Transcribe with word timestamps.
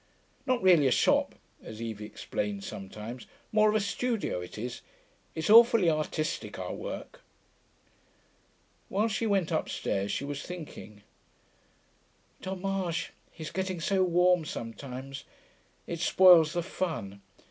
'Not 0.47 0.63
really 0.63 0.87
a 0.87 0.91
shop,' 0.91 1.35
as 1.61 1.79
Evie 1.79 2.05
explained 2.07 2.63
sometimes. 2.63 3.27
'More 3.51 3.69
of 3.69 3.75
a 3.75 3.79
studio, 3.79 4.41
it 4.41 4.57
is. 4.57 4.81
It's 5.35 5.47
awfully 5.47 5.91
artistic, 5.91 6.57
our 6.57 6.73
work.' 6.73 7.21
While 8.89 9.09
she 9.09 9.27
went 9.27 9.51
upstairs, 9.51 10.11
she 10.11 10.25
was 10.25 10.41
thinking, 10.41 11.03
'Dommage, 12.41 13.11
his 13.31 13.51
getting 13.51 13.79
so 13.79 14.03
warm 14.03 14.43
sometimes. 14.43 15.23
It 15.85 15.99
spoils 15.99 16.53
the 16.53 16.63
fun.... 16.63 17.21